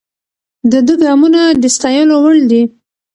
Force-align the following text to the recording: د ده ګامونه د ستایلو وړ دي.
د 0.71 0.73
ده 0.87 0.93
ګامونه 1.01 1.41
د 1.61 1.63
ستایلو 1.75 2.15
وړ 2.23 2.35
دي. 2.49 2.61